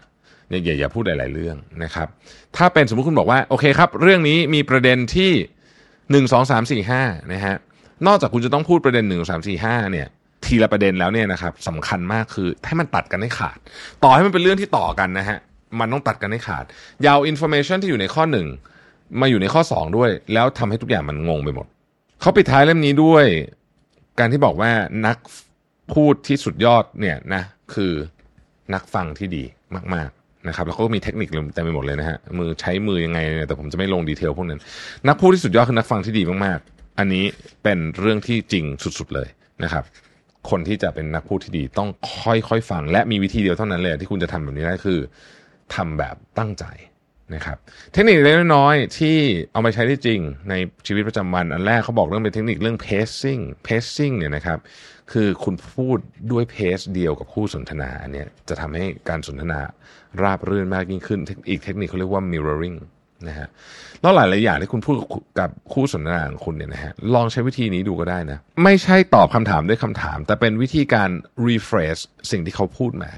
[0.51, 2.09] อย่าอย่าพูดหลาย ๆ เรื่องนะครับ
[2.57, 5.33] ถ้าเป็นสมมุติคุณบอกว่า โอเคครับ เรื่องนี้มีประเด็นที่
[6.11, 7.57] หนึ่งสองสามสี่ห้านะฮะ
[8.07, 10.09] นอกจากคุณจะต้องพูดประเด็นหนึ่งสามสี่ห้าเนี่ย
[10.47, 13.59] ทีละประเด็นแล้วเนี่ยนะครับสำคัญมากคือให้มันตัดกันให้ขาด
[14.05, 15.39] ต่อให้มันเป็นเรื่องที่ต่อกันนะฮะ
[15.81, 16.65] มันต้องตัดกันให้ขาด
[17.07, 18.47] อย่าเอา information ที่อยู่ในข้อหนึ่ง
[19.21, 21.67] มาอยู่ในข้อสองด้วย แล้วทำให้ทุกอย่างมันงงไปหมด
[22.21, 23.25] เขาปิดท้ายเล่มนี้ด้วย
[24.19, 24.71] การที่บอกว่า
[25.07, 25.17] นัก
[25.93, 27.43] พูดที่สุดยอดเนี่ยนะ
[27.75, 27.93] คือ
[28.75, 29.45] นักฟังที่ดี
[29.95, 34.61] มากๆนะครับ แล้วก็มีเทคนิคเต็มไปหมดเลยนะฮะมือใช้มือยังไงเนี่ยแต่ผมจะไม่ลงดีเทลพวกนั้น
[35.09, 37.25] นักพูดที่สุดยอดคือนักฟังที่ดีมากๆ อันนี้
[37.63, 39.29] เป็นเรื่องที่จริงสุดๆเลย
[39.65, 39.85] นะครับ
[40.51, 41.89] คนที่จะเป็นนักพูดที่ดีต้อง
[42.23, 44.99] ค่อยๆฟัง และมีวิธีเดียวเท่านั้นเลยที่คุณจะทำแบบนี้ได้คือ
[45.75, 46.65] ทำแบบตั้งใจ
[47.35, 47.59] นะครับ
[47.93, 49.17] เทคนิคเล็กน้อยที่
[49.53, 50.55] เอามาใช้ได้จริงใน
[50.87, 54.59] ชีวิตประจำวัน อันแรกเขาบอกเรื่องเป็นเทคนิคเรื่อง pacing pacing เนี่ยนะครับ
[55.13, 55.99] คือคุณพูด
[56.33, 59.61] ด้วยเพสเดียวกับคู่สนทนาเนี่ยจะทำให้การสนทนา
[60.23, 62.79] ราบรื่นมากยิ่งขึ้น อีกเทคนิคเขาเรียกว่า mirroring
[63.29, 63.49] นะฮะ
[64.01, 64.95] แล้วหลายหลายอย่างที่คุณพูด
[65.41, 71.11] กับคู่สนทนาของคุณเนี่ยนะฮะลองใช้วิธีนี้ดูก็ได้นะ ไม่ใช่ตอบคำถามด้วยคำถาม แต่เป็นวิธีการ
[71.49, 72.01] refresh
[72.31, 73.11] สิ่งที่เขาพูดมา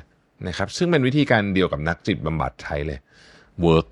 [0.49, 2.99] นะครับซึ่งเป็นวิธีการเดียวกับนักจิตบำบัดใช้เลย
[3.65, 3.87] work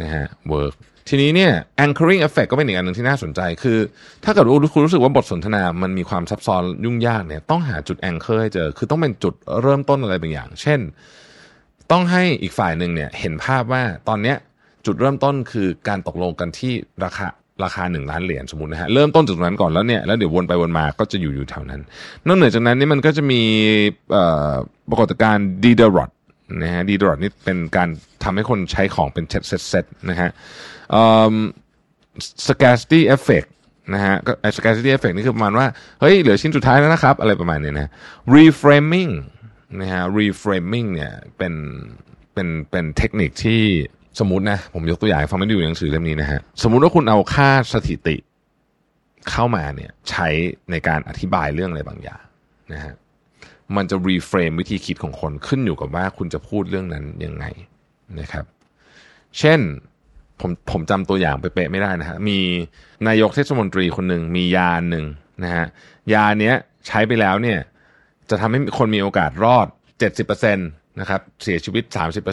[0.00, 0.74] นะฮะ work
[1.08, 1.52] ทีนี้เนี่ย
[1.84, 3.78] anchoring effect ก็เป็นอีกอันหนึ่งที่น่าสนใจ คือ
[4.24, 10.80] ถ้าเกิดคุณรู้สึกว่าบทสนทนา มันมีความซับซ้อนยุ่งยากเนี่ยต้องหาจุด anchor ให้เจอ คือต้องเป็นจุดเริ่มต้นอะไรบางอย่าง เช่น
[11.90, 14.36] ต้องให้อีกฝ่ายหนึ่งเนี่ยเห็นภาพว่าตอนเนี้ย
[14.86, 16.72] จุดเริ่มต้นคือการตกลงกันที่
[17.04, 17.26] ราคา
[17.64, 21.80] ราคาหนึ่งล้านเหรียญสมมตินะฮะเริ่มต้นจากตรงนั้นก่อนแล้วเนี่ยแล้วเดี๋ยววนไปวนมาก็จะอยู่อยู่แถวนั้น
[22.26, 23.42] นอกเหนือจากนั้นนี่มันก็จะมี
[24.90, 26.10] ปรากฏการณ์ดีเดอร์ด
[26.62, 27.88] นะฮะดีเดอทนี่เป็นการ
[28.24, 30.30] ทำให้คนใช้ของเป็นเซตเซตนะฮะ
[32.46, 33.48] scarcity effect
[33.94, 35.66] นะฮะก็ scarcity effect นี่คือประมาณว่า
[36.00, 37.90] เฮ้ย เหลือชิ้นสุดท้ายแล้วนะครับ อะไรประมาณนี้นะ
[38.36, 39.12] reframing
[39.80, 41.54] นะฮะ reframing เนี่ยเป็น
[42.32, 43.62] เป็นเป็นเทคนิคที่
[44.18, 48.16] สมมตินะ ผมยกตัวอย่างฟังไม่ได้อยู่ในหนังสือเล่มนี้นะฮะ สมมุติว่าคุณเอาค่าสถิติ
[49.30, 50.28] เข้ามาเนี่ยใช้
[50.70, 52.22] ในการอธิบายเรื่องอะไรบางอย่าง
[52.72, 52.94] นะฮะ
[53.76, 57.44] มันจะ reframe วิธีคิดของคนขึ้นอยู่กับว่าคุณจะพูดเรื่องนั้นยังไง
[58.20, 58.44] นะครับ
[59.38, 59.60] เช่น
[60.40, 62.38] ผมผมจำตัวอย่างไปเป๊ะไม่ได้นะฮะมี
[63.08, 65.04] นายกเทศมนตรีคนหนึ่งมียาหนึ่ง
[65.44, 65.66] นะฮะ
[66.14, 66.54] ยาเนี้ย
[66.86, 67.58] ใช้ไปแล้วเนี่ย
[68.30, 69.66] จะทำให้คนมีโอกาสรอด
[70.28, 71.84] 70% นะครับเสียชีวิต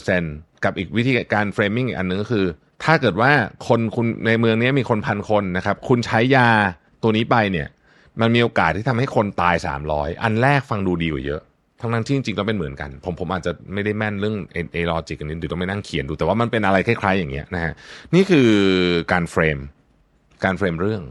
[0.07, 2.45] 30%กับอีกวิธีการ framing อีกอันหนึ่งก็คือ
[2.83, 3.31] ถ้าเกิดว่า
[3.67, 6.49] คนคุณในเมืองนี้มีคนพันคนนะครับคุณใช้ยา
[7.03, 7.67] ตัวนี้ไปเนี่ย
[8.21, 9.55] มันมีโอกาสที่ทำให้คนตาย
[9.89, 11.41] 300 อันแรกฟังดูดีกว่าเยอะ
[11.81, 17.73] ทั้งนั้นที่จริงๆแล้วเป็นเหมือนกัน ผมผมอาจจะไม่ได้แม่นเรื่องเอเอ logic อันนี้ดูต้องไปนั่งเขียนดู แต่ว่ามันเป็นอะไรคล้ายๆอย่างเงี้ยนะฮะ
[18.15, 18.49] นี่คือ
[19.11, 19.57] การ frame
[20.45, 21.01] การ frame เรื่อง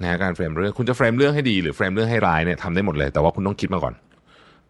[0.00, 3.94] นะฮะการ frame เรื่อง คุณจะ frame เรื่องให้ดีหรือ frame เรื่องให้ร้ายเนี่ยทำได้หมดเลย แต่ว่าคุณต้องคิดมาก่อน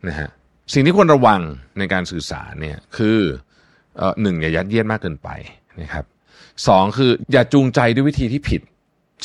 [0.08, 0.28] นะฮะ
[0.72, 1.40] สิ่งที่ควรระวัง
[1.78, 3.18] ในการสื่อสารเนี่ยคือ
[3.98, 5.28] เอ่อหนึ่งอย่ายัดเยียดมากเกินไป
[5.82, 6.04] นะครับ
[6.68, 8.60] สองคืออย่าจูงใจด้วยวิธีที่ผิด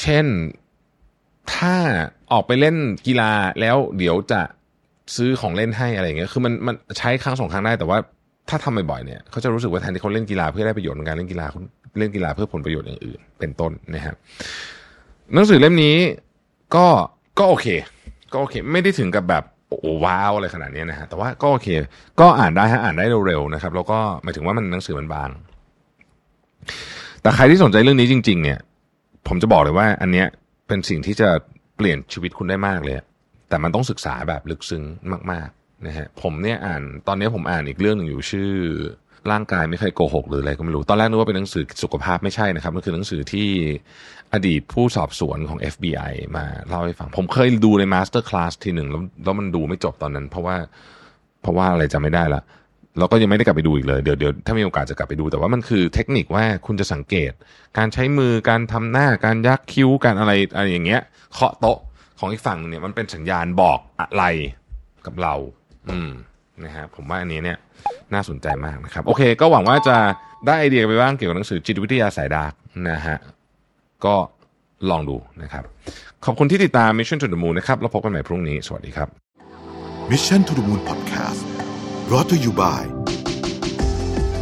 [0.02, 0.26] เช่น
[1.54, 1.76] ถ้า
[2.32, 2.76] ออกไปเล่น
[3.08, 4.42] กีฬาแล้วเดี๋ยวจะ
[5.16, 7.98] ซื้อของเล่นให้อะไรอย่างเงี้ยคือมันมันใช้ครั้งสองครั้งได้แต่ว่า
[8.50, 11.60] ถ้าทำบ่อยๆเนี่ยเขาจะรู้สึกว่าแทนที่เขาเล่นกีฬาเพื่อได้ประโยชน์ในการเล่นกีฬาเขา
[12.00, 14.16] เล่นกีฬาเพื่อผลประโยชน์อย่างอื่น เป็นต้นนะครับ
[15.34, 15.98] หนังสือเล่มนี้
[16.76, 16.88] ก็
[17.40, 17.68] ก็โอเค
[18.34, 19.44] ก็โอเค ไม่ได้ถึงกับแบบ
[20.04, 21.68] ว้าวอะไรขนาดนี้นะฮะแต่ว่าก็โอเค
[22.20, 25.30] ก็อ่านได้ฮะอ่านได้เร็วๆนะครับ แล้วก็หมายถึงว่ามันหนังสือมันบาง
[27.22, 28.60] แต่ใครที่สนใจเรื่องนี้จริง ๆ เนี่ย
[29.28, 30.28] ผมจะบอกเลยว่า อันเนี้ย
[30.68, 31.30] เป็นสิ่งที่จะ
[31.78, 32.96] เปลี่ยนชีวิตคุณได้มากเลย
[33.50, 34.84] แต่มันต้องศึกษาแบบลึกซึ้ง
[35.32, 38.52] มากๆนะฮะผมเนี่ยอ่านตอนนี้ผมอ่านอีกเรื่องหนึ่งอยู่ชื่อ
[39.32, 43.50] ร่างกายไม่เคยโกหกหรืออะไรก็ไม่รู้ ตอนแรกนึกว่าเป็นหนังสือสุขภาพไม่ใช่นะครับ มันคือหนังสือที่
[44.34, 50.56] อดีตผู้สอบสวนของ FBI มาเล่าให้ฟัง ผมเคยดูใน MasterClass ทีหนึ่งแล้วแล้วมันดูไม่จบตอนนั้น เพราะว่า
[51.42, 52.42] เพราะว่าอะไรจำไม่ได้ละ
[52.98, 57.32] แล้วก็ยังไม่ได้กลับไปดูอีกเลยเดี๋ยวเดี๋ยวถ้ามีโอกาสจะกลับไปดู แต่ว่ามันคือเทคนิคว่าคุณจะสังเกต
[57.78, 61.02] การใช้มือการทำหน้าการยักคิ้วการอะไรอะไรอย่างเงี้ย
[61.34, 61.80] เคาะโต๊ะ
[62.20, 64.24] ของอีกฝั่งเนี่ยมันเป็นสัญญาณบอกอะไร
[65.06, 65.36] กับเรา
[65.90, 66.12] อืม
[66.64, 67.58] นะฮะผมว่าอันนี้เนี่ย
[68.14, 69.98] น่าสนใจมากนะครับ โอเค ก็หวังว่าจะ
[70.46, 72.54] ได้ไอเดียไปบ้างเกี่ยวกับหนังสือจิตวิทยาสายดาร์ก
[72.92, 73.18] นะฮะ
[74.06, 74.16] ก็
[74.90, 75.64] ลองดูนะครับ
[76.26, 79.08] ขอบคุณที่ติดตาม Mission to the Moon นะครับ แล้วพบกันใหม่พรุ่งนี้ สวัสดีครับ
[80.12, 81.44] Mission to the Moon Podcast
[82.08, 82.82] brought to you by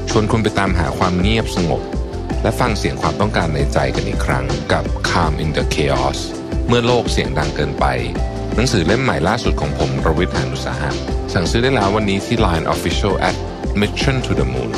[0.10, 1.82] ชวนคุณไปตามหาความเงียบสงบ
[2.44, 6.20] และฟังเสียงความต้องการในใจกันอีกครั้งกับ Calm in the Chaos
[6.68, 7.86] เมื่อโลกเสียงดังเกินไป
[8.56, 10.90] หนังสือเล่มใหม่ล่าสุดของผมรวิทยานุสาหะ
[11.34, 13.36] สั่งซื้อได้แล้ววันนี้ที่ Line Official at
[13.82, 14.72] Mission to the Moon